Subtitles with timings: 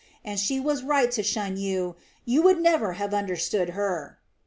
[0.25, 1.95] And she was right to shun you
[2.25, 4.17] you would never have understood her."